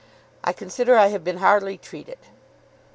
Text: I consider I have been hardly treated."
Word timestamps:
I 0.43 0.51
consider 0.51 0.97
I 0.97 1.09
have 1.09 1.23
been 1.23 1.37
hardly 1.37 1.77
treated." 1.77 2.17